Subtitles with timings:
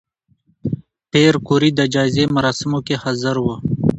[1.11, 3.47] پېیر کوري د جایزې مراسمو کې حاضر و.